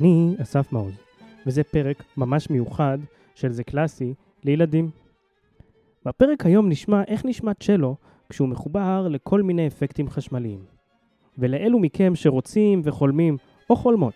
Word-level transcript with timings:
אני 0.00 0.34
אסף 0.42 0.72
מעוז, 0.72 0.94
וזה 1.46 1.64
פרק 1.64 2.02
ממש 2.16 2.50
מיוחד 2.50 2.98
של 3.34 3.52
זה 3.52 3.64
קלאסי 3.64 4.14
לילדים. 4.44 4.90
בפרק 6.04 6.46
היום 6.46 6.68
נשמע 6.68 7.02
איך 7.06 7.24
נשמע 7.24 7.54
צ'לו 7.54 7.96
כשהוא 8.28 8.48
מחובר 8.48 9.08
לכל 9.08 9.42
מיני 9.42 9.66
אפקטים 9.66 10.10
חשמליים. 10.10 10.64
ולאלו 11.38 11.78
מכם 11.78 12.14
שרוצים 12.14 12.80
וחולמים, 12.84 13.36
או 13.70 13.76
חולמות, 13.76 14.14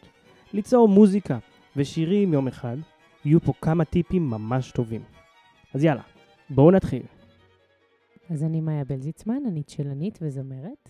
ליצור 0.53 0.89
מוזיקה 0.89 1.39
ושירים 1.77 2.32
יום 2.32 2.49
אחד, 2.49 2.76
יהיו 3.25 3.40
פה 3.40 3.53
כמה 3.61 3.85
טיפים 3.85 4.31
ממש 4.31 4.72
טובים. 4.72 5.03
אז 5.75 5.85
יאללה, 5.85 6.03
בואו 6.50 6.71
נתחיל. 6.71 7.03
אז 8.31 8.44
אני 8.44 8.61
מאיה 8.61 8.85
בלזיצמן, 8.85 9.43
אני 9.49 9.62
צ'לנית 9.62 10.18
וזמרת. 10.22 10.89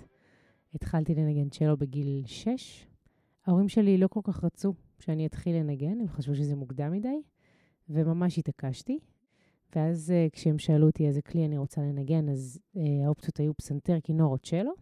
התחלתי 0.74 1.14
לנגן 1.14 1.48
צ'לו 1.48 1.76
בגיל 1.76 2.22
6. 2.26 2.89
ההורים 3.46 3.68
שלי 3.68 3.98
לא 3.98 4.08
כל 4.08 4.20
כך 4.24 4.44
רצו 4.44 4.74
שאני 4.98 5.26
אתחיל 5.26 5.56
לנגן, 5.56 6.00
הם 6.00 6.08
חשבו 6.08 6.34
שזה 6.34 6.56
מוקדם 6.56 6.92
מדי, 6.92 7.22
וממש 7.88 8.38
התעקשתי. 8.38 8.98
ואז 9.76 10.12
uh, 10.12 10.30
כשהם 10.30 10.58
שאלו 10.58 10.86
אותי 10.86 11.06
איזה 11.06 11.22
כלי 11.22 11.44
אני 11.44 11.58
רוצה 11.58 11.80
לנגן, 11.80 12.28
אז 12.28 12.60
uh, 12.74 12.78
האופציות 13.04 13.40
היו 13.40 13.54
פסנתר, 13.54 14.00
כינור 14.02 14.32
או 14.32 14.38
צ'לו, 14.38 14.72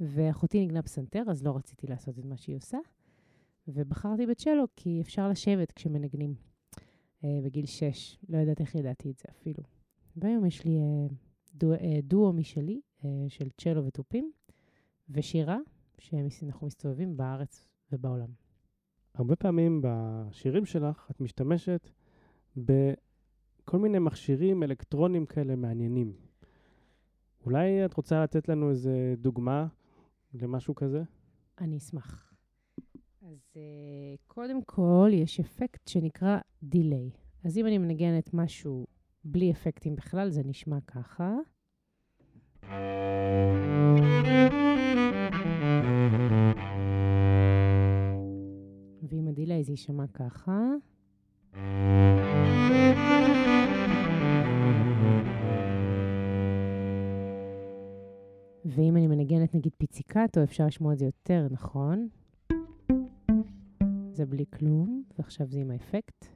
ואחותי 0.00 0.64
נגנה 0.64 0.82
פסנתר, 0.82 1.22
אז 1.30 1.42
לא 1.42 1.56
רציתי 1.56 1.86
לעשות 1.86 2.18
את 2.18 2.24
מה 2.24 2.36
שהיא 2.36 2.56
עושה. 2.56 2.78
ובחרתי 3.68 4.26
בצ'לו 4.26 4.64
כי 4.76 5.00
אפשר 5.00 5.28
לשבת 5.28 5.72
כשמנגנים 5.72 6.34
uh, 7.20 7.24
בגיל 7.44 7.66
6. 7.66 8.18
לא 8.28 8.38
יודעת 8.38 8.60
איך 8.60 8.74
ידעתי 8.74 9.10
את 9.10 9.18
זה 9.18 9.24
אפילו. 9.30 9.62
והיום 10.16 10.46
יש 10.46 10.64
לי 10.64 10.78
uh, 10.78 11.12
דו, 11.54 11.74
uh, 11.74 11.78
דואו 12.02 12.32
משלי, 12.32 12.80
uh, 13.00 13.04
של 13.28 13.48
צ'לו 13.58 13.84
ותופים, 13.84 14.32
ושירה, 15.08 15.58
שאנחנו 15.98 16.66
מסתובבים 16.66 17.16
בארץ 17.16 17.68
ובעולם. 17.92 18.28
הרבה 19.14 19.36
פעמים 19.36 19.82
בשירים 19.84 20.66
שלך 20.66 21.08
את 21.10 21.20
משתמשת 21.20 21.90
בכל 22.56 23.78
מיני 23.78 23.98
מכשירים 23.98 24.62
אלקטרונים 24.62 25.26
כאלה 25.26 25.56
מעניינים. 25.56 26.12
אולי 27.44 27.84
את 27.84 27.94
רוצה 27.94 28.22
לתת 28.22 28.48
לנו 28.48 28.70
איזה 28.70 29.14
דוגמה 29.18 29.66
למשהו 30.34 30.74
כזה? 30.74 31.02
אני 31.58 31.76
אשמח. 31.76 32.34
אז 33.22 33.52
uh, 33.54 33.56
קודם 34.26 34.62
כל, 34.62 35.10
יש 35.12 35.40
אפקט 35.40 35.88
שנקרא 35.88 36.38
דיליי. 36.62 37.10
אז 37.44 37.58
אם 37.58 37.66
אני 37.66 37.78
מנגנת 37.78 38.34
משהו 38.34 38.86
בלי 39.24 39.52
אפקטים 39.52 39.96
בכלל, 39.96 40.30
זה 40.30 40.42
נשמע 40.44 40.78
ככה. 40.80 41.36
ועם 49.08 49.28
הדיליי 49.28 49.64
זה 49.64 49.72
יישמע 49.72 50.06
ככה. 50.06 50.70
ואם 58.64 58.96
אני 58.96 59.06
מנגנת 59.06 59.54
נגיד 59.54 59.72
פיציקטו, 59.78 60.42
אפשר 60.42 60.66
לשמוע 60.66 60.92
את 60.92 60.98
זה 60.98 61.04
יותר 61.04 61.46
נכון. 61.50 62.08
זה 64.12 64.26
בלי 64.26 64.44
כלום, 64.58 65.02
ועכשיו 65.18 65.46
זה 65.46 65.58
עם 65.58 65.70
האפקט. 65.70 66.35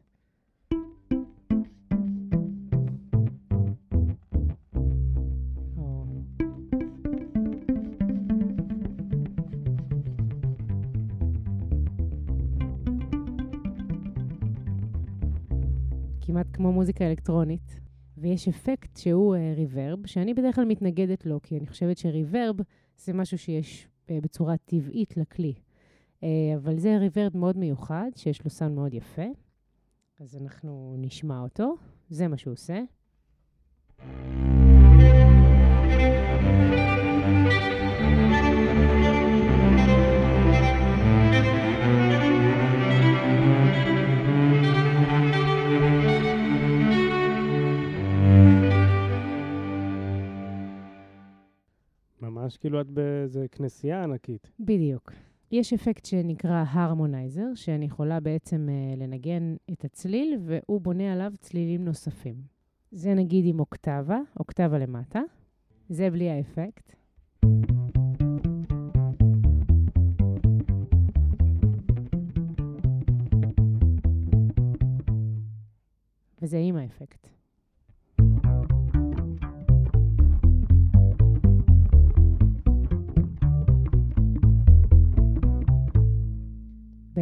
כמעט 16.41 16.56
כמו 16.56 16.73
מוזיקה 16.73 17.06
אלקטרונית. 17.06 17.81
ויש 18.17 18.49
אפקט 18.49 18.97
שהוא 18.97 19.37
ריברב, 19.56 20.05
uh, 20.05 20.09
שאני 20.09 20.34
בדרך 20.34 20.55
כלל 20.55 20.65
מתנגדת 20.65 21.27
לו, 21.27 21.41
כי 21.43 21.59
אני 21.59 21.67
חושבת 21.67 21.99
שריברב 21.99 22.56
זה 22.97 23.12
משהו 23.12 23.39
שיש 23.39 23.87
uh, 23.87 24.12
בצורה 24.23 24.56
טבעית 24.56 25.17
לכלי. 25.17 25.55
Uh, 26.21 26.25
אבל 26.56 26.78
זה 26.78 26.97
ריברב 26.99 27.37
מאוד 27.37 27.56
מיוחד, 27.56 28.11
שיש 28.17 28.45
לו 28.45 28.51
סאונד 28.51 28.75
מאוד 28.75 28.95
יפה. 28.95 29.27
אז 30.21 30.37
אנחנו 30.37 30.95
נשמע 30.99 31.41
אותו, 31.41 31.75
זה 32.11 32.28
מה 32.28 32.37
שהוא 32.37 32.53
עושה. 32.53 32.83
כאילו 52.70 52.81
את 52.81 52.91
באיזה 52.91 53.47
כנסייה 53.53 54.04
ענקית. 54.04 54.50
בדיוק. 54.60 55.12
יש 55.53 55.72
אפקט 55.72 56.04
שנקרא 56.04 56.64
הרמונייזר, 56.69 57.47
שאני 57.54 57.84
יכולה 57.84 58.20
בעצם 58.20 58.69
uh, 58.69 58.98
לנגן 58.98 59.54
את 59.72 59.84
הצליל, 59.84 60.38
והוא 60.41 60.80
בונה 60.80 61.12
עליו 61.12 61.32
צלילים 61.41 61.84
נוספים. 61.84 62.34
זה 62.92 63.14
נגיד 63.14 63.44
עם 63.47 63.60
אוקטבה, 63.60 64.19
אוקטבה 64.38 64.78
למטה. 64.78 65.20
זה 65.88 66.10
בלי 66.10 66.30
האפקט. 66.30 66.94
וזה 76.42 76.59
עם 76.59 76.76
האפקט. 76.76 77.40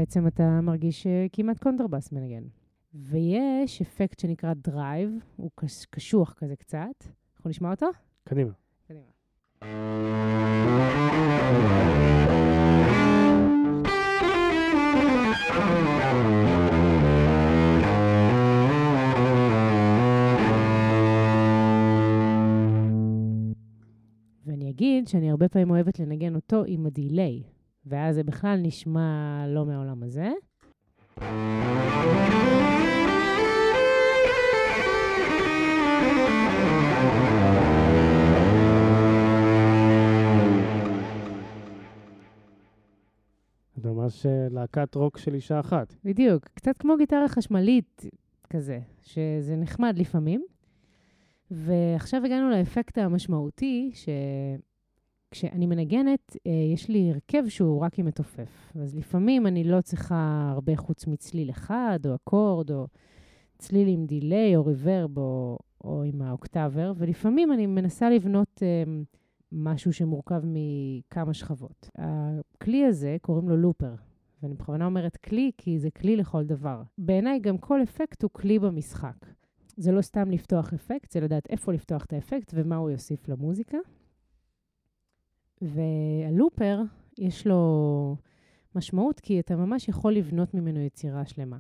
בעצם 0.09 0.27
אתה 0.27 0.61
מרגיש 0.63 1.07
כמעט 1.33 1.59
קונטרבאס 1.59 2.13
מנגן. 2.13 2.43
ויש 2.95 3.81
אפקט 3.81 4.19
שנקרא 4.19 4.55
drive, 4.55 5.11
הוא 5.37 5.51
קשוח 5.91 6.35
כזה 6.37 6.57
קצת. 6.57 7.05
אנחנו 7.37 7.51
נשמע 7.51 7.71
אותו? 7.71 7.87
קדימה. 8.25 8.53
קדימה. 8.87 9.05
ואני 24.47 24.71
אגיד 24.71 25.09
שאני 25.09 25.31
הרבה 25.31 25.49
פעמים 25.49 25.71
אוהבת 25.71 25.99
לנגן 25.99 26.35
אותו 26.35 26.63
עם 26.67 26.87
ה 26.87 26.95
delay. 26.95 27.43
ואז 27.87 28.15
זה 28.15 28.23
בכלל 28.23 28.59
נשמע 28.63 29.45
לא 29.49 29.67
מהעולם 29.67 30.03
הזה. 30.03 30.31
זה 43.77 43.91
ממש 43.91 44.27
להקת 44.51 44.95
רוק 44.95 45.19
של 45.19 45.35
אישה 45.35 45.61
אחת. 45.61 45.95
בדיוק, 46.05 46.45
קצת 46.45 46.79
כמו 46.79 46.97
גיטרה 46.97 47.29
חשמלית 47.29 48.03
כזה, 48.51 48.79
שזה 49.03 49.57
נחמד 49.57 49.99
לפעמים. 49.99 50.45
ועכשיו 51.51 52.25
הגענו 52.25 52.51
לאפקט 52.51 52.99
המשמעותי, 52.99 53.91
ש... 53.95 54.09
כשאני 55.31 55.67
מנגנת, 55.67 56.37
יש 56.75 56.89
לי 56.89 57.11
הרכב 57.11 57.49
שהוא 57.49 57.81
רק 57.81 57.99
עם 57.99 58.07
מתופף. 58.07 58.73
אז 58.75 58.95
לפעמים 58.95 59.47
אני 59.47 59.65
לא 59.65 59.81
צריכה 59.81 60.51
הרבה 60.53 60.77
חוץ 60.77 61.07
מצליל 61.07 61.51
אחד, 61.51 61.99
או 62.07 62.15
אקורד, 62.15 62.71
או 62.71 62.87
צליל 63.59 63.89
עם 63.89 64.07
delay, 64.07 64.57
או 64.57 64.67
reverb, 64.67 65.19
או, 65.19 65.59
או 65.85 66.03
עם 66.03 66.23
ה 66.23 66.30
octaver, 66.30 66.93
ולפעמים 66.97 67.53
אני 67.53 67.67
מנסה 67.67 68.11
לבנות 68.11 68.63
um, 68.63 69.17
משהו 69.53 69.93
שמורכב 69.93 70.43
מכמה 70.45 71.35
שכבות. 71.35 71.91
הכלי 71.99 72.85
הזה, 72.85 73.17
קוראים 73.23 73.49
לו 73.49 73.57
looper, 73.57 73.95
ואני 74.43 74.55
בכוונה 74.55 74.87
אומרת 74.87 75.17
כלי, 75.17 75.51
כי 75.59 75.79
זה 75.79 75.91
כלי 75.91 76.17
לכל 76.17 76.45
דבר. 76.45 76.83
בעיניי 76.99 77.39
גם 77.39 77.59
כל 77.59 77.83
אפקט 77.83 78.23
הוא 78.23 78.31
כלי 78.33 78.59
במשחק. 78.59 79.27
זה 79.77 79.93
לא 79.93 80.03
סתם 80.03 80.31
לפתוח 80.31 80.73
אפקט, 80.73 81.11
זה 81.13 81.21
לדעת 81.21 81.51
איפה 81.51 81.73
לפתוח 81.73 82.05
את 82.05 82.13
האפקט 82.13 82.53
ומה 82.55 82.77
הוא 82.77 82.91
יוסיף 82.91 83.29
למוזיקה. 83.29 83.79
והלופר, 85.63 86.81
יש 87.19 87.47
לו 87.47 88.17
משמעות, 88.75 89.21
כי 89.21 89.41
אתה 89.41 89.57
ממש 89.57 89.89
יכול 89.89 90.13
לבנות 90.13 90.55
ממנו 90.55 90.81
יצירה 90.81 91.25
שלמה. 91.25 91.59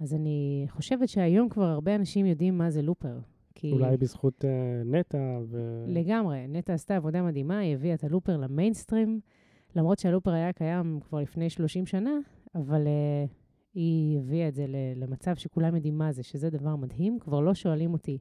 אז 0.00 0.14
אני 0.14 0.66
חושבת 0.68 1.08
שהיום 1.08 1.48
כבר 1.48 1.64
הרבה 1.64 1.94
אנשים 1.94 2.26
יודעים 2.26 2.58
מה 2.58 2.70
זה 2.70 2.82
לופר. 2.82 3.18
כי... 3.54 3.72
אולי 3.72 3.96
בזכות 3.96 4.44
uh, 4.44 4.88
נטע 4.88 5.40
ו... 5.48 5.84
לגמרי. 5.88 6.46
נטע 6.48 6.74
עשתה 6.74 6.96
עבודה 6.96 7.22
מדהימה, 7.22 7.58
היא 7.58 7.74
הביאה 7.74 7.94
את 7.94 8.04
הלופר 8.04 8.36
למיינסטרים. 8.36 9.20
למרות 9.76 9.98
שהלופר 9.98 10.30
היה 10.30 10.52
קיים 10.52 11.00
כבר 11.00 11.20
לפני 11.20 11.50
30 11.50 11.86
שנה, 11.86 12.18
אבל 12.54 12.84
uh, 12.84 13.30
היא 13.74 14.18
הביאה 14.18 14.48
את 14.48 14.54
זה 14.54 14.66
למצב 14.96 15.36
שכולם 15.36 15.74
יודעים 15.74 15.98
מה 15.98 16.12
זה, 16.12 16.22
שזה 16.22 16.50
דבר 16.50 16.76
מדהים. 16.76 17.18
כבר 17.18 17.40
לא 17.40 17.54
שואלים 17.54 17.92
אותי 17.92 18.18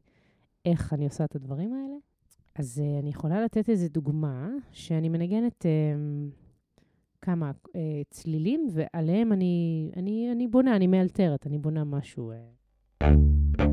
איך 0.66 0.94
אני 0.94 1.06
עושה 1.06 1.26
את 1.26 1.36
הדברים 1.36 1.74
האלה. 1.74 1.96
אז 2.60 2.82
uh, 2.82 3.00
אני 3.02 3.10
יכולה 3.10 3.42
לתת 3.42 3.70
איזו 3.70 3.88
דוגמה, 3.90 4.50
שאני 4.72 5.10
מנגנת 5.10 5.66
uh, 5.66 7.20
כמה 7.22 7.52
uh, 7.68 7.72
צלילים, 8.10 8.68
ועליהם 8.72 9.34
אני, 9.34 9.90
אני, 9.96 10.30
אני 10.32 10.48
בונה, 10.48 10.76
אני 10.76 10.88
מאלתרת, 10.88 11.48
אני 11.48 11.58
בונה 11.58 11.84
משהו. 11.84 12.32
Uh... 13.04 13.69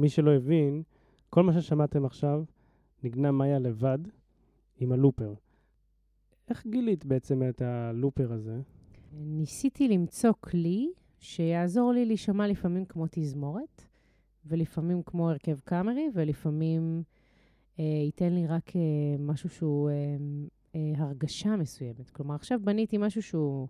מי 0.00 0.08
שלא 0.08 0.30
הבין, 0.30 0.82
כל 1.30 1.42
מה 1.42 1.52
ששמעתם 1.52 2.04
עכשיו 2.04 2.44
נגנה 3.02 3.32
מאיה 3.32 3.58
לבד 3.58 3.98
עם 4.78 4.92
הלופר. 4.92 5.34
איך 6.50 6.66
גילית 6.66 7.04
בעצם 7.04 7.42
את 7.48 7.62
הלופר 7.62 8.32
הזה? 8.32 8.60
ניסיתי 9.12 9.88
למצוא 9.88 10.32
כלי 10.40 10.92
שיעזור 11.18 11.92
לי 11.92 12.04
להישמע 12.04 12.46
לפעמים 12.46 12.84
כמו 12.84 13.06
תזמורת, 13.10 13.82
ולפעמים 14.46 15.02
כמו 15.02 15.30
הרכב 15.30 15.58
קאמרי, 15.64 16.08
ולפעמים 16.14 17.02
אה, 17.78 17.84
ייתן 17.84 18.32
לי 18.32 18.46
רק 18.46 18.76
אה, 18.76 18.80
משהו 19.18 19.48
שהוא 19.48 19.90
אה, 19.90 19.94
אה, 20.74 20.92
הרגשה 20.96 21.56
מסוימת. 21.56 22.10
כלומר, 22.10 22.34
עכשיו 22.34 22.60
בניתי 22.64 22.98
משהו 22.98 23.22
שהוא 23.22 23.68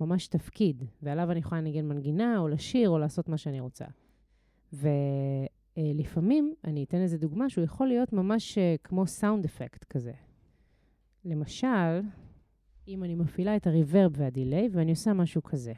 ממש 0.00 0.26
תפקיד, 0.28 0.84
ועליו 1.02 1.30
אני 1.30 1.38
יכולה 1.40 1.60
לנגן 1.60 1.88
מנגינה, 1.88 2.38
או 2.38 2.48
לשיר, 2.48 2.90
או 2.90 2.98
לעשות 2.98 3.28
מה 3.28 3.36
שאני 3.38 3.60
רוצה. 3.60 3.84
ו... 4.72 4.88
אה, 5.78 5.92
לפעמים, 5.94 6.54
אני 6.64 6.84
אתן 6.84 6.96
איזה 6.96 7.18
דוגמה, 7.18 7.50
שהוא 7.50 7.64
יכול 7.64 7.88
להיות 7.88 8.12
ממש 8.12 8.58
אה, 8.58 8.74
כמו 8.84 9.06
סאונד 9.06 9.44
אפקט 9.44 9.84
כזה. 9.84 10.12
למשל, 11.24 12.00
אם 12.88 13.04
אני 13.04 13.14
מפעילה 13.14 13.56
את 13.56 13.66
הריברב 13.66 14.12
והדיליי 14.16 14.68
ואני 14.72 14.90
עושה 14.90 15.12
משהו 15.12 15.42
כזה. 15.42 15.72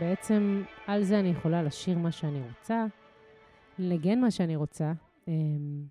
בעצם 0.00 0.62
על 0.86 1.02
זה 1.02 1.20
אני 1.20 1.28
יכולה 1.28 1.62
לשיר 1.62 1.98
מה 1.98 2.12
שאני 2.12 2.40
רוצה, 2.48 2.86
לנגן 3.78 4.20
מה 4.20 4.30
שאני 4.30 4.56
רוצה. 4.56 4.92
אמ, 5.28 5.84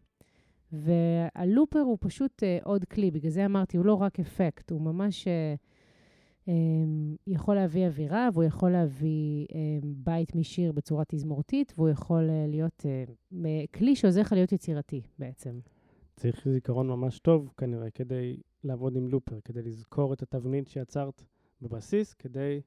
והלופר 0.72 1.80
הוא 1.80 1.98
פשוט 2.02 2.44
אה, 2.44 2.58
עוד 2.64 2.86
כלי, 2.86 3.12
בגלל 3.12 3.32
זה 3.32 3.46
אמרתי, 3.46 3.78
הוא 3.78 3.86
לא 3.86 3.94
רק 3.94 4.20
אפקט, 4.20 4.72
הוא 4.72 4.82
ממש 4.82 5.28
אה, 5.28 5.56
אמ, 6.48 7.16
יכול 7.28 7.56
להביא 7.56 7.86
אווירה, 7.86 8.30
והוא 8.34 8.44
יכול 8.44 8.72
להביא 8.72 9.46
אמ, 9.54 9.94
בית 9.96 10.36
משיר 10.36 10.72
בצורה 10.72 11.04
תזמורתית, 11.08 11.74
והוא 11.78 11.90
יכול 11.90 12.30
אה, 12.30 12.46
להיות 12.48 12.86
כלי 13.74 13.96
שעוזר 13.96 14.22
לך 14.22 14.32
להיות 14.32 14.52
יצירתי 14.52 15.02
בעצם. 15.20 15.60
צריך 16.16 16.48
זיכרון 16.48 16.88
ממש 16.88 17.20
טוב 17.20 17.54
כנראה 17.58 17.92
כדי 17.92 18.38
לעבוד 18.64 18.96
עם 18.96 19.08
לופר, 19.08 19.40
כדי 19.44 19.62
לזכור 19.62 20.14
את 20.14 20.22
התבנית 20.22 20.68
שיצרת 20.68 21.24
בבסיס, 21.62 22.14
כדי 22.14 22.62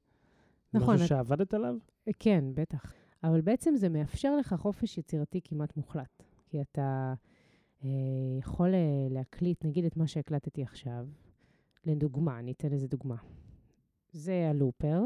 נכון. 0.75 0.95
משהו 0.95 1.07
שעבדת 1.09 1.55
עליו? 1.55 1.75
כן, 2.19 2.45
בטח. 2.55 2.93
אבל 3.25 3.41
בעצם 3.41 3.77
זה 3.77 3.89
מאפשר 3.89 4.37
לך 4.37 4.55
חופש 4.59 4.99
יצירתי 4.99 5.41
כמעט 5.45 5.77
מוחלט. 5.77 6.23
כי 6.47 6.61
אתה 6.61 7.15
אה, 7.85 7.89
יכול 8.39 8.75
אה, 8.75 8.81
להקליט, 9.11 9.65
נגיד 9.65 9.85
את 9.85 9.97
מה 9.97 10.07
שהקלטתי 10.07 10.63
עכשיו, 10.63 11.07
לדוגמה, 11.87 12.39
אני 12.39 12.53
אתן 12.53 12.73
איזה 12.73 12.89
דוגמה. 12.89 13.17
זה 14.11 14.47
הלופר. 14.51 15.01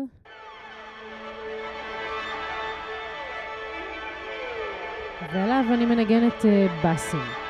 ועליו 5.33 5.65
אני 5.75 5.87
מנגנת 5.87 6.45
אה, 6.45 6.67
בסים. 6.85 7.46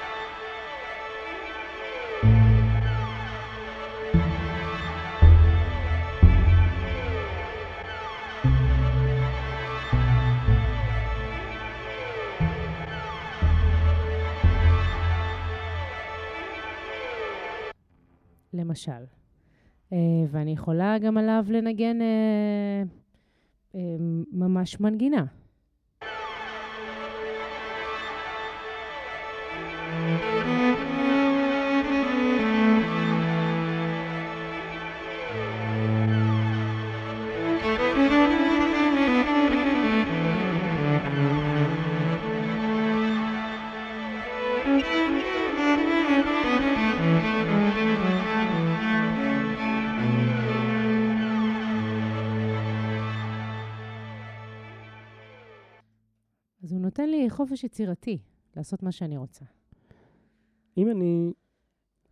למשל. 18.56 19.04
Uh, 19.90 19.94
ואני 20.30 20.52
יכולה 20.52 20.98
גם 20.98 21.18
עליו 21.18 21.44
לנגן 21.48 21.98
uh, 22.00 23.74
uh, 23.74 23.78
ממש 56.66 56.72
מנגינה. 56.72 56.84
נותן 56.84 57.08
לי 57.10 57.30
חופש 57.30 57.64
יצירתי 57.64 58.18
לעשות 58.56 58.82
מה 58.82 58.92
שאני 58.92 59.16
רוצה. 59.16 59.44
אם 60.76 60.90
אני 60.90 61.32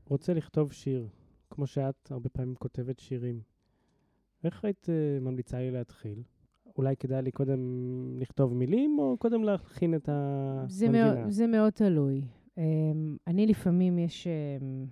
רוצה 0.07 0.35
לכתוב 0.35 0.73
שיר, 0.73 1.09
כמו 1.51 1.67
שאת 1.67 2.11
הרבה 2.11 2.29
פעמים 2.29 2.55
כותבת 2.55 2.99
שירים, 2.99 3.41
איך 4.45 4.65
היית 4.65 4.87
uh, 4.87 5.25
ממליצה 5.25 5.59
לי 5.59 5.71
להתחיל? 5.71 6.23
אולי 6.77 6.97
כדאי 6.97 7.23
לי 7.23 7.31
קודם 7.31 7.61
לכתוב 8.19 8.55
מילים, 8.55 8.99
או 8.99 9.17
קודם 9.19 9.45
להכין 9.45 9.95
את 9.95 10.09
המנגינה? 10.09 10.69
זה 10.69 10.89
מאוד, 10.89 11.31
זה 11.31 11.47
מאוד 11.47 11.73
תלוי. 11.73 12.23
Um, 12.57 12.61
אני 13.27 13.47
לפעמים, 13.47 13.99
יש, 13.99 14.27
um, 14.27 14.91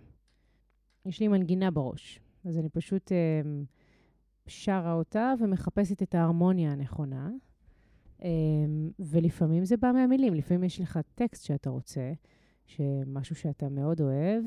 יש 1.07 1.21
לי 1.21 1.29
מנגינה 1.29 1.71
בראש, 1.71 2.21
אז 2.45 2.59
אני 2.59 2.69
פשוט 2.69 3.13
um, 3.13 3.67
שרה 4.47 4.93
אותה 4.93 5.35
ומחפשת 5.41 6.03
את 6.03 6.15
ההרמוניה 6.15 6.73
הנכונה. 6.73 7.31
אמ, 8.25 8.91
ולפעמים 8.99 9.65
זה 9.65 9.77
בא 9.77 9.93
מהמילים, 9.93 10.35
לפעמים 10.35 10.65
יש 10.65 10.81
לך 10.81 10.99
טקסט 11.15 11.45
שאתה 11.45 11.71
רוצה, 11.71 12.13
משהו 13.07 13.37
שאתה 13.37 13.69
מאוד 13.69 14.01
אוהב, 14.01 14.45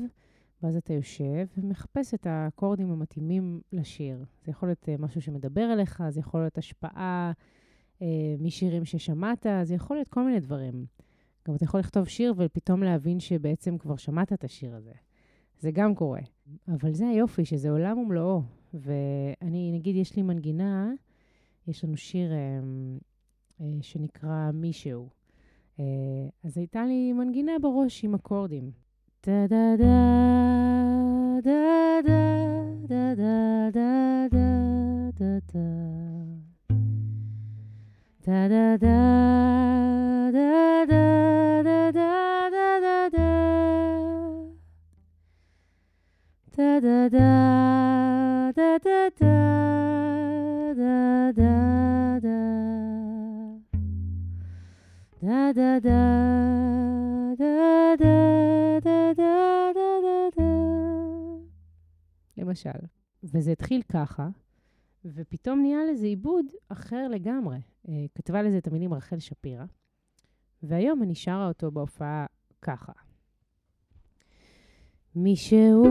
ואז 0.62 0.76
אתה 0.76 0.92
יושב 0.92 1.46
ומחפש 1.58 2.14
את 2.14 2.26
האקורדים 2.26 2.90
המתאימים 2.90 3.60
לשיר. 3.72 4.24
זה 4.44 4.50
יכול 4.50 4.68
להיות 4.68 4.88
אה, 4.88 4.94
משהו 4.98 5.20
שמדבר 5.20 5.72
אליך, 5.72 6.02
זה 6.08 6.20
יכול 6.20 6.40
להיות 6.40 6.58
השפעה 6.58 7.32
אה, 8.02 8.34
משירים 8.38 8.84
ששמעת, 8.84 9.46
זה 9.62 9.74
יכול 9.74 9.96
להיות 9.96 10.08
כל 10.08 10.24
מיני 10.24 10.40
דברים. 10.40 10.86
גם 11.48 11.54
אתה 11.54 11.64
יכול 11.64 11.80
לכתוב 11.80 12.08
שיר 12.08 12.34
ופתאום 12.36 12.82
להבין 12.82 13.20
שבעצם 13.20 13.78
כבר 13.78 13.96
שמעת 13.96 14.32
את 14.32 14.44
השיר 14.44 14.74
הזה. 14.74 14.92
זה 15.60 15.70
גם 15.70 15.94
קורה. 15.94 16.20
אבל 16.68 16.94
זה 16.94 17.08
היופי, 17.08 17.44
שזה 17.44 17.70
עולם 17.70 17.98
ומלואו. 17.98 18.42
ואני, 18.74 19.72
נגיד, 19.72 19.96
יש 19.96 20.16
לי 20.16 20.22
מנגינה, 20.22 20.92
יש 21.66 21.84
לנו 21.84 21.96
שיר 21.96 22.32
אה, 22.32 22.60
שנקרא 23.80 24.50
מישהו. 24.54 25.08
אה, 25.80 25.84
אז 26.44 26.58
הייתה 26.58 26.84
לי 26.86 27.12
מנגינה 27.12 27.52
בראש 27.62 28.04
עם 28.04 28.14
אקורדים. 28.14 28.86
da 29.26 29.48
da 29.48 29.76
da 29.76 31.40
da 31.42 32.00
da 32.00 32.30
da 32.88 33.14
da 33.14 33.70
da 33.70 34.30
da 34.30 34.50
da 35.18 35.40
da 35.52 35.66
da 38.24 38.48
da 38.48 38.76
da 38.76 40.15
למשל. 62.56 62.86
וזה 63.24 63.52
התחיל 63.52 63.82
ככה, 63.82 64.28
ופתאום 65.04 65.60
נהיה 65.60 65.78
לזה 65.92 66.06
עיבוד 66.06 66.46
אחר 66.68 67.08
לגמרי. 67.08 67.58
כתבה 68.14 68.42
לזה 68.42 68.58
את 68.58 68.66
המילים 68.66 68.94
רחל 68.94 69.18
שפירא, 69.18 69.64
והיום 70.62 71.02
אני 71.02 71.14
שרה 71.14 71.48
אותו 71.48 71.70
בהופעה 71.70 72.26
ככה. 72.62 72.92
מישהו 75.14 75.84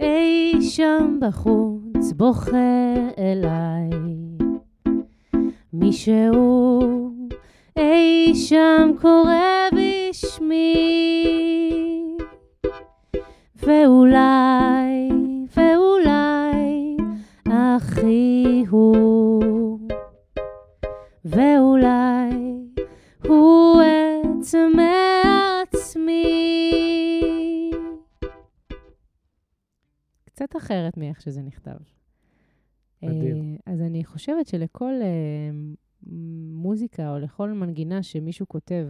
אי 0.00 0.62
שם 0.62 1.18
בחוץ 1.20 2.12
בוכה 2.16 2.94
אליי, 3.18 3.90
מישהו 5.72 6.80
אי 7.76 8.34
שם 8.34 8.90
קורא 9.00 9.68
בשמי, 9.76 10.74
ואולי, 13.56 14.87
מאיך 30.98 31.20
שזה 31.20 31.42
נכתב. 31.42 31.76
אדיר. 33.04 33.36
אז 33.66 33.80
אני 33.80 34.04
חושבת 34.04 34.46
שלכל 34.46 34.92
מוזיקה 36.52 37.12
או 37.12 37.18
לכל 37.18 37.52
מנגינה 37.52 38.02
שמישהו 38.02 38.48
כותב, 38.48 38.88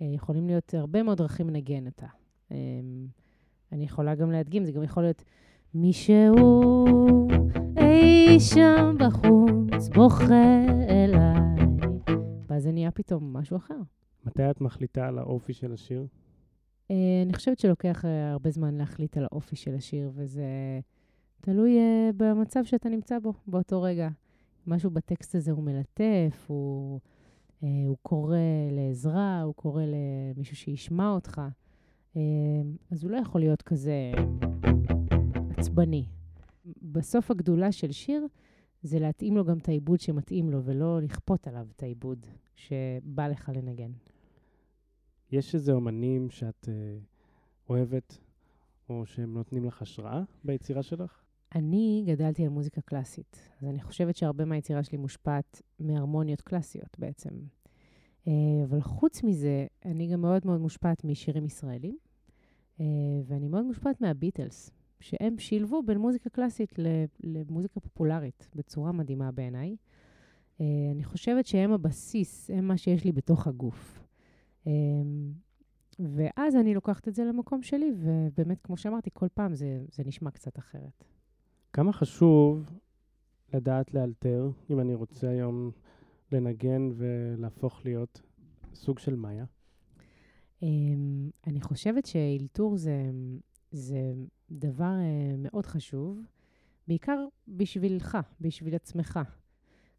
יכולים 0.00 0.46
להיות 0.46 0.74
הרבה 0.74 1.02
מאוד 1.02 1.18
דרכים 1.18 1.48
לנגן 1.48 1.86
אותה. 1.86 2.06
אני 3.72 3.84
יכולה 3.84 4.14
גם 4.14 4.30
להדגים, 4.30 4.64
זה 4.64 4.72
גם 4.72 4.82
יכול 4.82 5.02
להיות 5.02 5.24
מישהו 5.74 7.26
אי 7.76 8.40
שם 8.40 8.96
בחוץ 8.98 9.88
בוכה 9.94 10.64
אליי, 10.88 11.66
ואז 12.46 12.62
זה 12.62 12.72
נהיה 12.72 12.90
פתאום 12.90 13.32
משהו 13.32 13.56
אחר. 13.56 13.78
מתי 14.24 14.50
את 14.50 14.60
מחליטה 14.60 15.08
על 15.08 15.18
האופי 15.18 15.52
של 15.52 15.72
השיר? 15.72 16.06
אני 16.90 17.32
חושבת 17.34 17.58
שלוקח 17.58 18.04
הרבה 18.32 18.50
זמן 18.50 18.74
להחליט 18.74 19.16
על 19.16 19.24
האופי 19.24 19.56
של 19.56 19.74
השיר, 19.74 20.10
וזה 20.14 20.44
תלוי 21.44 21.78
במצב 22.16 22.64
שאתה 22.64 22.88
נמצא 22.88 23.18
בו 23.18 23.32
באותו 23.46 23.82
רגע. 23.82 24.08
משהו 24.66 24.90
בטקסט 24.90 25.34
הזה 25.34 25.50
הוא 25.50 25.62
מלטף, 25.64 26.44
הוא, 26.46 27.00
הוא 27.60 27.96
קורא 28.02 28.36
לעזרה, 28.70 29.42
הוא 29.42 29.54
קורא 29.54 29.82
למישהו 29.84 30.56
שישמע 30.56 31.10
אותך. 31.10 31.40
אז 32.90 33.02
הוא 33.02 33.10
לא 33.10 33.16
יכול 33.16 33.40
להיות 33.40 33.62
כזה 33.62 34.12
עצבני. 35.50 36.06
בסוף 36.82 37.30
הגדולה 37.30 37.72
של 37.72 37.92
שיר 37.92 38.26
זה 38.82 38.98
להתאים 38.98 39.36
לו 39.36 39.44
גם 39.44 39.58
את 39.58 39.68
העיבוד 39.68 40.00
שמתאים 40.00 40.50
לו, 40.50 40.64
ולא 40.64 41.00
לכפות 41.00 41.48
עליו 41.48 41.66
את 41.76 41.82
העיבוד 41.82 42.26
שבא 42.54 43.28
לך 43.28 43.50
לנגן. 43.54 43.90
יש 45.32 45.54
איזה 45.54 45.72
אומנים 45.72 46.30
שאת 46.30 46.68
אה, 46.68 46.98
אוהבת, 47.68 48.18
או 48.88 49.06
שהם 49.06 49.34
נותנים 49.34 49.64
לך 49.64 49.82
השראה 49.82 50.22
ביצירה 50.44 50.82
שלך? 50.82 51.21
אני 51.54 52.04
גדלתי 52.06 52.42
על 52.42 52.48
מוזיקה 52.48 52.80
קלאסית, 52.80 53.48
אז 53.60 53.68
אני 53.68 53.80
חושבת 53.80 54.16
שהרבה 54.16 54.44
מהיצירה 54.44 54.82
שלי 54.82 54.98
מושפעת 54.98 55.62
מהרמוניות 55.78 56.40
קלאסיות 56.40 56.96
בעצם. 56.98 57.30
אבל 58.64 58.80
חוץ 58.80 59.22
מזה, 59.22 59.66
אני 59.84 60.12
גם 60.12 60.20
מאוד 60.20 60.46
מאוד 60.46 60.60
מושפעת 60.60 61.04
משירים 61.04 61.44
ישראלים, 61.44 61.96
ואני 63.24 63.48
מאוד 63.48 63.64
מושפעת 63.64 64.00
מהביטלס, 64.00 64.70
שהם 65.00 65.38
שילבו 65.38 65.82
בין 65.82 65.98
מוזיקה 65.98 66.30
קלאסית 66.30 66.72
למוזיקה 67.20 67.80
פופולרית 67.80 68.48
בצורה 68.54 68.92
מדהימה 68.92 69.32
בעיניי. 69.32 69.76
אני 70.60 71.04
חושבת 71.04 71.46
שהם 71.46 71.72
הבסיס, 71.72 72.50
הם 72.50 72.68
מה 72.68 72.76
שיש 72.76 73.04
לי 73.04 73.12
בתוך 73.12 73.46
הגוף. 73.46 74.04
ואז 75.98 76.56
אני 76.56 76.74
לוקחת 76.74 77.08
את 77.08 77.14
זה 77.14 77.24
למקום 77.24 77.62
שלי, 77.62 77.92
ובאמת, 77.96 78.60
כמו 78.60 78.76
שאמרתי, 78.76 79.10
כל 79.12 79.28
פעם 79.34 79.54
זה, 79.54 79.84
זה 79.90 80.02
נשמע 80.06 80.30
קצת 80.30 80.58
אחרת. 80.58 81.04
כמה 81.72 81.92
חשוב 81.92 82.70
לדעת 83.54 83.94
לאלתר, 83.94 84.50
אם 84.70 84.80
אני 84.80 84.94
רוצה 84.94 85.28
היום 85.28 85.70
לנגן 86.32 86.88
ולהפוך 86.94 87.80
להיות 87.84 88.22
סוג 88.74 88.98
של 88.98 89.14
מאיה? 89.14 89.44
Um, 90.60 90.64
אני 91.46 91.60
חושבת 91.60 92.06
שאלתור 92.06 92.76
זה, 92.76 93.10
זה 93.70 94.12
דבר 94.50 94.94
uh, 94.94 95.36
מאוד 95.38 95.66
חשוב, 95.66 96.20
בעיקר 96.88 97.24
בשבילך, 97.48 98.18
בשביל 98.40 98.74
עצמך. 98.74 99.20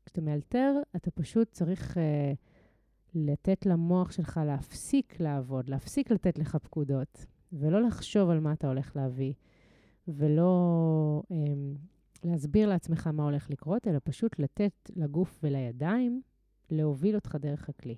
כשאתה 0.05 0.21
מאלתר, 0.21 0.73
אתה 0.95 1.11
פשוט 1.11 1.51
צריך 1.51 1.97
uh, 1.97 1.99
לתת 3.15 3.65
למוח 3.65 4.11
שלך 4.11 4.39
להפסיק 4.45 5.19
לעבוד, 5.19 5.69
להפסיק 5.69 6.11
לתת 6.11 6.37
לך 6.37 6.55
פקודות, 6.55 7.25
ולא 7.53 7.81
לחשוב 7.81 8.29
על 8.29 8.39
מה 8.39 8.53
אתה 8.53 8.67
הולך 8.67 8.95
להביא, 8.95 9.33
ולא 10.07 11.23
um, 11.31 11.35
להסביר 12.23 12.69
לעצמך 12.69 13.07
מה 13.07 13.23
הולך 13.23 13.49
לקרות, 13.49 13.87
אלא 13.87 13.99
פשוט 14.03 14.39
לתת 14.39 14.91
לגוף 14.95 15.39
ולידיים 15.43 16.21
להוביל 16.69 17.15
אותך 17.15 17.37
דרך 17.41 17.69
הכלי. 17.69 17.95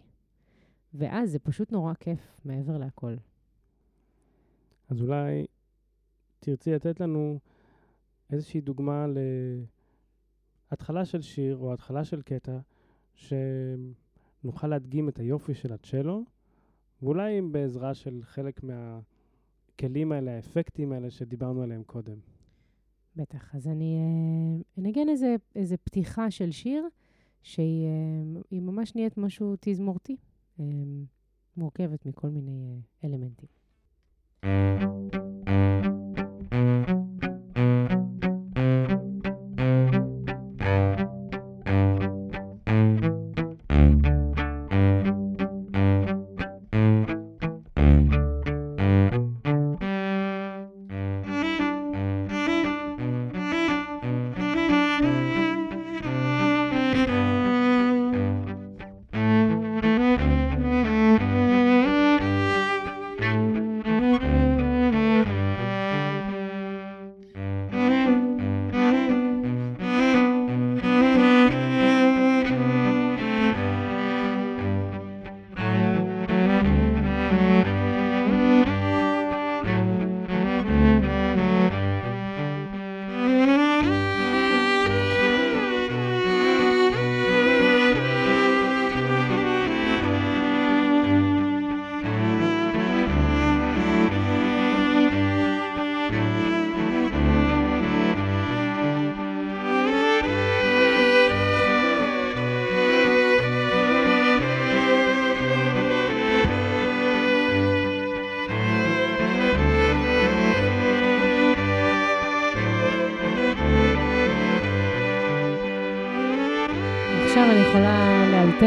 ואז 0.94 1.32
זה 1.32 1.40
פשוט 1.40 1.72
נורא 1.72 1.94
כיף 1.94 2.42
מעבר 2.46 2.78
להכל. 2.78 3.16
אז 4.90 5.02
אולי 5.02 5.46
תרצי 6.40 6.72
לתת 6.72 7.00
לנו 7.00 7.40
איזושהי 8.32 8.62
דוגמה 8.62 9.06
להתחלה 10.72 11.06
של 11.06 11.22
שיר 11.22 11.58
או 11.58 11.74
התחלה 11.74 12.04
של 12.04 12.22
קטע, 12.22 12.58
שנוכל 13.14 14.68
להדגים 14.68 15.10
את 15.10 15.20
היופי 15.20 15.54
של 15.54 15.74
הצ'לו, 15.74 16.24
ואולי 17.02 17.42
בעזרה 17.42 17.94
של 17.94 18.20
חלק 18.24 18.62
מהכלים 19.82 20.12
האלה, 20.12 20.32
האפקטים 20.32 20.92
האלה 20.92 21.10
שדיברנו 21.12 21.64
עליהם 21.64 21.84
קודם. 21.84 22.18
בטח. 23.16 23.56
אז 23.56 23.68
אני 23.68 23.98
אה, 23.98 24.84
אנגן 24.84 25.10
איזה, 25.10 25.36
איזה 25.56 25.78
פתיחה 25.78 26.32
של 26.32 26.52
שיר, 26.52 26.88
שהיא 27.44 27.86
אה, 28.54 28.60
ממש 28.60 28.96
נהיית 28.96 29.18
משהו 29.18 29.56
תזמורתי, 29.60 30.18
אה, 30.60 30.66
מורכבת 31.58 32.06
מכל 32.06 32.30
מיני 32.30 32.82
אלמנטים. 33.04 33.50
נוותר 34.44 35.05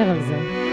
על 0.03 0.23
זה. 0.23 0.68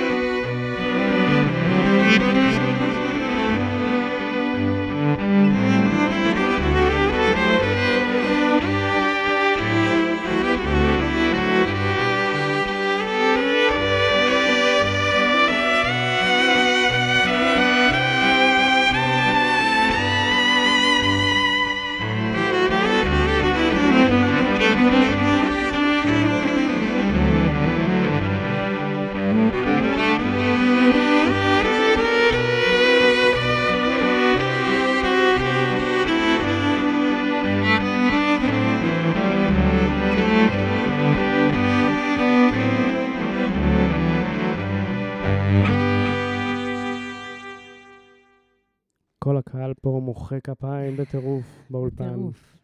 מוחא 50.26 50.40
כפיים 50.40 50.98
בטירוף 50.98 51.46
באולפן. 51.70 52.10
טירוף. 52.10 52.58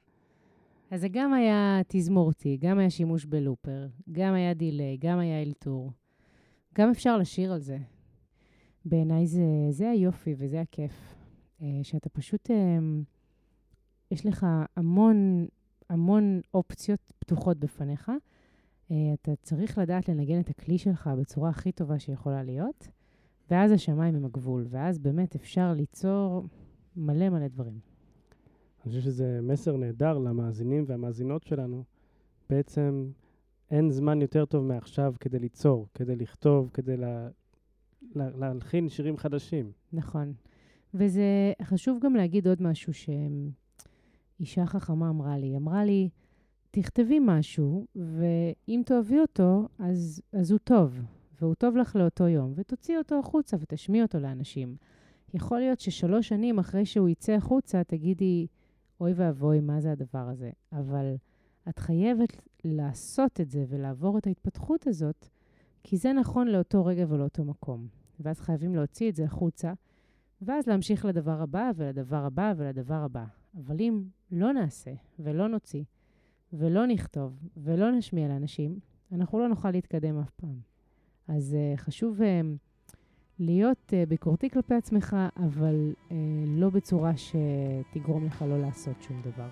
אז 0.91 1.01
זה 1.01 1.07
גם 1.11 1.33
היה 1.33 1.81
תזמורתי, 1.87 2.57
גם 2.61 2.79
היה 2.79 2.89
שימוש 2.89 3.25
בלופר, 3.25 3.87
גם 4.11 4.33
היה 4.33 4.53
דיליי, 4.53 4.97
גם 4.97 5.19
היה 5.19 5.41
אלתור. 5.41 5.91
גם 6.75 6.89
אפשר 6.89 7.17
לשיר 7.17 7.53
על 7.53 7.59
זה. 7.59 7.77
בעיניי 8.85 9.27
זה, 9.27 9.41
זה 9.69 9.89
היופי 9.89 10.35
וזה 10.37 10.61
הכיף. 10.61 11.15
אה, 11.61 11.67
שאתה 11.83 12.09
פשוט, 12.09 12.51
אה, 12.51 12.79
יש 14.11 14.25
לך 14.25 14.45
המון, 14.77 15.47
המון 15.89 16.41
אופציות 16.53 17.13
פתוחות 17.19 17.57
בפניך. 17.57 18.11
אה, 18.91 18.95
אתה 19.13 19.31
צריך 19.41 19.77
לדעת 19.77 20.09
לנגן 20.09 20.39
את 20.39 20.49
הכלי 20.49 20.77
שלך 20.77 21.09
בצורה 21.19 21.49
הכי 21.49 21.71
טובה 21.71 21.99
שיכולה 21.99 22.43
להיות, 22.43 22.87
ואז 23.51 23.71
השמיים 23.71 24.15
הם 24.15 24.25
הגבול, 24.25 24.67
ואז 24.69 24.99
באמת 24.99 25.35
אפשר 25.35 25.73
ליצור 25.73 26.47
מלא 26.95 27.29
מלא 27.29 27.47
דברים. 27.47 27.79
אני 28.85 28.89
חושב 28.89 29.01
שזה 29.01 29.39
מסר 29.43 29.77
נהדר 29.77 30.17
למאזינים 30.17 30.83
והמאזינות 30.87 31.43
שלנו. 31.43 31.83
בעצם 32.49 33.11
אין 33.71 33.91
זמן 33.91 34.21
יותר 34.21 34.45
טוב 34.45 34.65
מעכשיו 34.65 35.13
כדי 35.19 35.39
ליצור, 35.39 35.87
כדי 35.93 36.15
לכתוב, 36.15 36.69
כדי 36.73 36.97
לה, 36.97 37.29
לה, 38.15 38.29
להלחין 38.29 38.89
שירים 38.89 39.17
חדשים. 39.17 39.71
נכון. 39.93 40.33
וזה 40.93 41.53
חשוב 41.63 41.99
גם 42.01 42.15
להגיד 42.15 42.47
עוד 42.47 42.61
משהו 42.61 42.93
שאישה 42.93 44.65
חכמה 44.65 45.09
אמרה 45.09 45.37
לי. 45.37 45.57
אמרה 45.57 45.85
לי, 45.85 46.09
תכתבי 46.71 47.19
משהו, 47.21 47.85
ואם 47.95 48.81
תאהבי 48.85 49.19
אותו, 49.19 49.67
אז, 49.79 50.21
אז 50.33 50.51
הוא 50.51 50.59
טוב, 50.63 51.01
והוא 51.41 51.55
טוב 51.55 51.77
לך 51.77 51.95
לאותו 51.95 52.27
יום, 52.27 52.53
ותוציאי 52.55 52.97
אותו 52.97 53.19
החוצה 53.19 53.57
ותשמיעי 53.59 54.03
אותו 54.03 54.19
לאנשים. 54.19 54.75
יכול 55.33 55.59
להיות 55.59 55.79
ששלוש 55.79 56.27
שנים 56.27 56.59
אחרי 56.59 56.85
שהוא 56.85 57.09
יצא 57.09 57.31
החוצה, 57.33 57.83
תגידי, 57.83 58.47
אוי 58.99 59.13
ואבוי, 59.15 59.59
מה 59.59 59.81
זה 59.81 59.91
הדבר 59.91 60.29
הזה? 60.29 60.49
אבל 60.71 61.15
את 61.69 61.79
חייבת 61.79 62.41
לעשות 62.63 63.41
את 63.41 63.49
זה 63.49 63.65
ולעבור 63.69 64.17
את 64.17 64.27
ההתפתחות 64.27 64.87
הזאת, 64.87 65.29
כי 65.83 65.97
זה 65.97 66.13
נכון 66.13 66.47
לאותו 66.47 66.85
רגע 66.85 67.05
ולאותו 67.09 67.45
מקום. 67.45 67.87
ואז 68.19 68.39
חייבים 68.39 68.75
להוציא 68.75 69.09
את 69.09 69.15
זה 69.15 69.23
החוצה, 69.23 69.73
ואז 70.41 70.67
להמשיך 70.67 71.05
לדבר 71.05 71.41
הבא 71.41 71.71
ולדבר 71.75 72.25
הבא 72.25 72.53
ולדבר 72.57 73.03
הבא. 73.03 73.25
אבל 73.57 73.75
אם 73.79 74.03
לא 74.31 74.53
נעשה 74.53 74.91
ולא 75.19 75.47
נוציא 75.47 75.83
ולא 76.53 76.87
נכתוב 76.87 77.39
ולא 77.57 77.91
נשמיע 77.91 78.27
לאנשים, 78.27 78.79
אנחנו 79.11 79.39
לא 79.39 79.47
נוכל 79.47 79.71
להתקדם 79.71 80.19
אף 80.19 80.29
פעם. 80.29 80.59
אז 81.27 81.55
uh, 81.55 81.77
חשוב 81.77 82.19
uh, 82.19 82.23
להיות 83.41 83.77
uh, 83.89 84.09
ביקורתי 84.09 84.49
כלפי 84.49 84.73
עצמך, 84.73 85.15
אבל 85.35 85.93
uh, 85.93 86.13
לא 86.47 86.69
בצורה 86.69 87.11
שתגרום 87.17 88.25
לך 88.25 88.45
לא 88.49 88.61
לעשות 88.61 88.95
שום 89.01 89.21
דבר. 89.21 89.49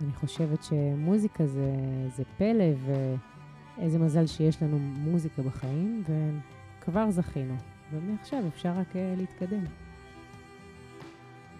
אני 0.00 0.12
חושבת 0.12 0.62
שמוזיקה 0.62 1.46
זה, 1.46 1.74
זה 2.16 2.22
פלא, 2.38 2.64
ואיזה 3.78 3.98
מזל 3.98 4.26
שיש 4.26 4.62
לנו 4.62 4.78
מוזיקה 4.78 5.42
בחיים, 5.42 6.02
וכבר 6.78 7.10
זכינו. 7.10 7.54
ומעכשיו 7.92 8.42
אפשר 8.48 8.72
רק 8.72 8.92
uh, 8.92 8.96
להתקדם. 9.16 9.64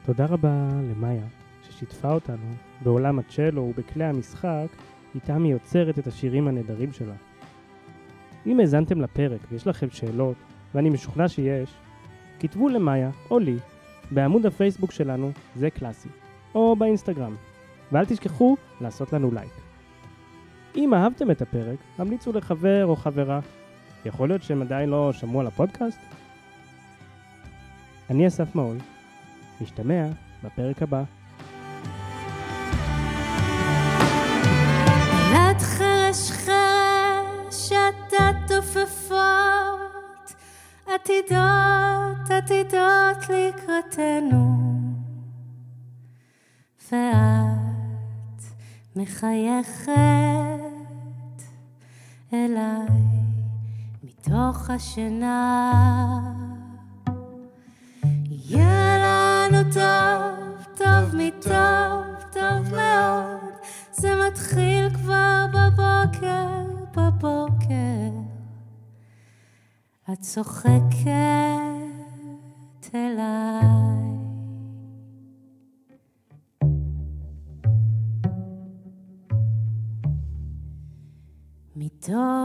תודה 0.05 0.27
רבה 0.27 0.69
למאיה, 0.91 1.27
ששיתפה 1.63 2.13
אותנו 2.13 2.53
בעולם 2.83 3.19
הצ'לו 3.19 3.63
ובכלי 3.63 4.05
המשחק, 4.05 4.67
איתם 5.15 5.45
היא 5.45 5.53
יוצרת 5.53 5.99
את 5.99 6.07
השירים 6.07 6.49
הנהדרים 6.49 6.93
שלה. 6.93 7.15
אם 8.47 8.61
האזנתם 8.61 9.01
לפרק 9.01 9.41
ויש 9.51 9.67
לכם 9.67 9.91
שאלות, 9.91 10.37
ואני 10.75 10.91
משוכנע 10.91 11.29
שיש, 11.29 11.71
כתבו 12.41 12.69
למאיה 12.69 13.11
או 13.31 13.39
לי 13.39 13.57
בעמוד 14.11 14.47
הפייסבוק 14.47 14.93
שלנו, 14.93 15.31
זה 15.57 15.71
קלאסי, 15.71 16.09
או 16.55 16.77
באינסטגרם, 16.77 17.35
ואל 17.93 18.05
תשכחו 18.05 18.57
לעשות 18.81 19.13
לנו 19.13 19.31
לייק. 19.31 19.53
אם 20.77 20.95
אהבתם 20.95 21.31
את 21.31 21.43
הפרק, 21.43 21.79
המליצו 21.99 22.33
לחבר 22.33 22.87
או 22.87 22.97
חברה. 22.97 23.41
יכול 24.05 24.29
להיות 24.29 24.43
שהם 24.43 24.63
עדיין 24.63 24.89
לא 24.89 25.13
שמעו 25.13 25.41
על 25.41 25.47
הפודקאסט? 25.47 26.01
אני 28.11 28.27
אסף 28.27 28.55
מעול, 28.55 28.77
נשתמע 29.61 30.07
בפרק 30.45 30.83
הבא. 30.83 31.03
לקראתנו 43.91 44.61
ואת 46.93 48.43
מחייכת 48.97 49.91
אליי 52.33 52.89
מתוך 54.03 54.71
השינה. 54.71 55.73
יהיה 58.31 58.99
לנו 58.99 59.73
טוב, 59.73 60.65
טוב 60.77 61.17
מטוב, 61.17 62.25
טוב 62.33 62.75
מאוד. 62.77 63.55
זה 63.93 64.11
מתחיל 64.29 64.91
כבר 64.95 65.47
בבוקר, 65.53 66.65
בבוקר. 66.97 68.11
את 70.13 70.21
צוחקת 70.21 71.60
מתוך 82.11 82.21
ה... 82.21 82.40